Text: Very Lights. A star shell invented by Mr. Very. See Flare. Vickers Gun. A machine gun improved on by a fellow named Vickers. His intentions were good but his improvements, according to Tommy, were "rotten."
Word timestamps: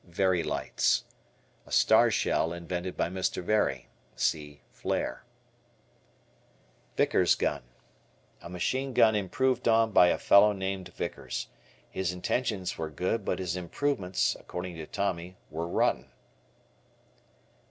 Very 0.03 0.41
Lights. 0.41 1.05
A 1.67 1.71
star 1.71 2.09
shell 2.09 2.53
invented 2.53 2.97
by 2.97 3.07
Mr. 3.07 3.43
Very. 3.43 3.87
See 4.15 4.61
Flare. 4.71 5.23
Vickers 6.97 7.35
Gun. 7.35 7.61
A 8.41 8.49
machine 8.49 8.93
gun 8.95 9.13
improved 9.13 9.67
on 9.67 9.91
by 9.91 10.07
a 10.07 10.17
fellow 10.17 10.53
named 10.53 10.91
Vickers. 10.95 11.49
His 11.87 12.11
intentions 12.13 12.79
were 12.79 12.89
good 12.89 13.23
but 13.23 13.37
his 13.37 13.55
improvements, 13.55 14.35
according 14.39 14.73
to 14.77 14.87
Tommy, 14.87 15.37
were 15.51 15.67
"rotten." 15.67 16.09